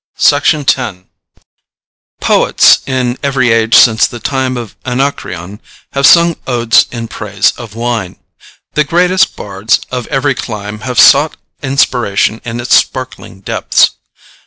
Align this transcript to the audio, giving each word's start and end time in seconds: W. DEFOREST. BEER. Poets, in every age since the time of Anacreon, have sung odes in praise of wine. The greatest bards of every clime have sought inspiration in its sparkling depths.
W. 0.17 0.41
DEFOREST. 0.63 0.75
BEER. 0.77 1.05
Poets, 2.19 2.79
in 2.87 3.19
every 3.21 3.51
age 3.51 3.75
since 3.75 4.07
the 4.07 4.19
time 4.19 4.57
of 4.57 4.75
Anacreon, 4.83 5.61
have 5.93 6.07
sung 6.07 6.37
odes 6.47 6.87
in 6.91 7.07
praise 7.07 7.51
of 7.51 7.75
wine. 7.75 8.15
The 8.73 8.83
greatest 8.83 9.35
bards 9.35 9.79
of 9.91 10.07
every 10.07 10.33
clime 10.33 10.79
have 10.79 10.99
sought 10.99 11.37
inspiration 11.61 12.41
in 12.43 12.59
its 12.59 12.73
sparkling 12.75 13.41
depths. 13.41 13.91